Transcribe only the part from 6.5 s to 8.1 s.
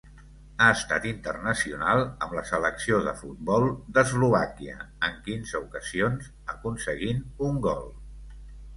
aconseguint un gol.